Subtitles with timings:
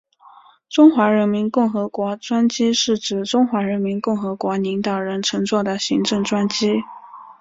[0.67, 6.81] 中华人民共和国专机是指中华人民共和国领导人乘坐的行政专机。